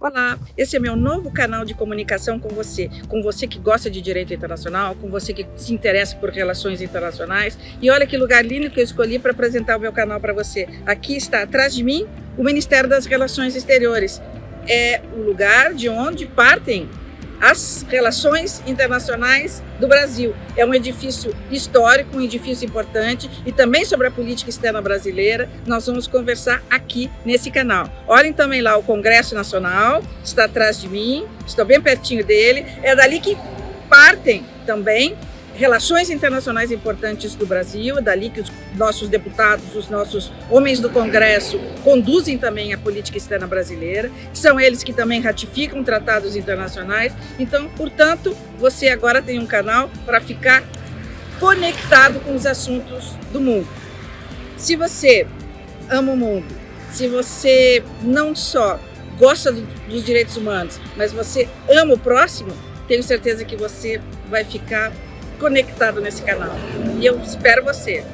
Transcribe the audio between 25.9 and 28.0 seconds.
conversar aqui nesse canal.